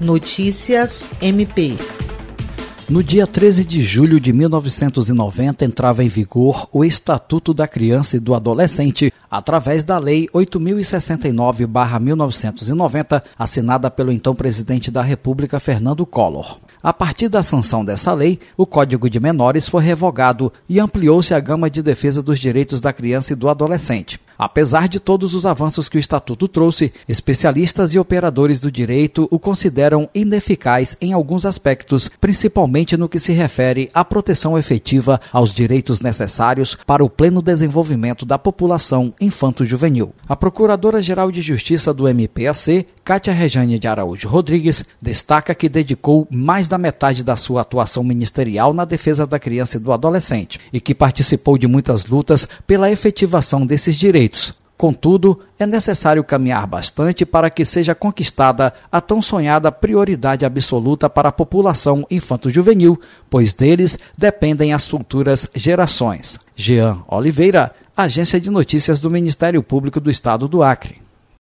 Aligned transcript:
Notícias 0.00 1.08
MP. 1.20 1.76
No 2.88 3.02
dia 3.02 3.26
13 3.26 3.64
de 3.64 3.82
julho 3.82 4.20
de 4.20 4.32
1990 4.32 5.64
entrava 5.64 6.04
em 6.04 6.08
vigor 6.08 6.68
o 6.72 6.84
Estatuto 6.84 7.52
da 7.52 7.66
Criança 7.66 8.16
e 8.16 8.20
do 8.20 8.32
Adolescente, 8.32 9.12
através 9.28 9.82
da 9.82 9.98
Lei 9.98 10.28
8069-1990, 10.32 13.24
assinada 13.36 13.90
pelo 13.90 14.12
então 14.12 14.36
presidente 14.36 14.88
da 14.88 15.02
República 15.02 15.58
Fernando 15.58 16.06
Collor. 16.06 16.60
A 16.80 16.92
partir 16.92 17.28
da 17.28 17.42
sanção 17.42 17.84
dessa 17.84 18.14
lei, 18.14 18.38
o 18.56 18.64
Código 18.64 19.10
de 19.10 19.18
Menores 19.18 19.68
foi 19.68 19.82
revogado 19.82 20.52
e 20.68 20.78
ampliou-se 20.78 21.34
a 21.34 21.40
gama 21.40 21.68
de 21.68 21.82
defesa 21.82 22.22
dos 22.22 22.38
direitos 22.38 22.80
da 22.80 22.92
criança 22.92 23.32
e 23.32 23.36
do 23.36 23.48
adolescente. 23.48 24.20
Apesar 24.38 24.88
de 24.88 25.00
todos 25.00 25.34
os 25.34 25.44
avanços 25.44 25.88
que 25.88 25.96
o 25.96 26.00
Estatuto 26.00 26.46
trouxe, 26.46 26.92
especialistas 27.08 27.92
e 27.92 27.98
operadores 27.98 28.60
do 28.60 28.70
direito 28.70 29.26
o 29.32 29.38
consideram 29.38 30.08
ineficaz 30.14 30.96
em 31.00 31.12
alguns 31.12 31.44
aspectos, 31.44 32.08
principalmente 32.20 32.96
no 32.96 33.08
que 33.08 33.18
se 33.18 33.32
refere 33.32 33.90
à 33.92 34.04
proteção 34.04 34.56
efetiva 34.56 35.20
aos 35.32 35.52
direitos 35.52 36.00
necessários 36.00 36.76
para 36.86 37.04
o 37.04 37.10
pleno 37.10 37.42
desenvolvimento 37.42 38.24
da 38.24 38.38
população 38.38 39.12
infanto-juvenil. 39.20 40.14
A 40.28 40.36
Procuradora-Geral 40.36 41.32
de 41.32 41.42
Justiça 41.42 41.92
do 41.92 42.06
MPAC, 42.06 42.86
Cátia 43.08 43.32
Rejane 43.32 43.78
de 43.78 43.88
Araújo 43.88 44.28
Rodrigues, 44.28 44.84
destaca 45.00 45.54
que 45.54 45.66
dedicou 45.66 46.28
mais 46.30 46.68
da 46.68 46.76
metade 46.76 47.24
da 47.24 47.36
sua 47.36 47.62
atuação 47.62 48.04
ministerial 48.04 48.74
na 48.74 48.84
defesa 48.84 49.26
da 49.26 49.38
criança 49.38 49.78
e 49.78 49.80
do 49.80 49.92
adolescente 49.92 50.60
e 50.70 50.78
que 50.78 50.94
participou 50.94 51.56
de 51.56 51.66
muitas 51.66 52.04
lutas 52.04 52.46
pela 52.66 52.90
efetivação 52.90 53.64
desses 53.64 53.96
direitos. 53.96 54.52
Contudo, 54.76 55.40
é 55.58 55.64
necessário 55.64 56.22
caminhar 56.22 56.66
bastante 56.66 57.24
para 57.24 57.48
que 57.48 57.64
seja 57.64 57.94
conquistada 57.94 58.74
a 58.92 59.00
tão 59.00 59.22
sonhada 59.22 59.72
prioridade 59.72 60.44
absoluta 60.44 61.08
para 61.08 61.30
a 61.30 61.32
população 61.32 62.06
infanto-juvenil, 62.10 63.00
pois 63.30 63.54
deles 63.54 63.98
dependem 64.18 64.74
as 64.74 64.86
futuras 64.86 65.48
gerações. 65.54 66.38
Jean 66.54 66.98
Oliveira, 67.08 67.74
Agência 67.96 68.38
de 68.38 68.50
Notícias 68.50 69.00
do 69.00 69.10
Ministério 69.10 69.62
Público 69.62 69.98
do 69.98 70.10
Estado 70.10 70.46
do 70.46 70.62
Acre. 70.62 71.07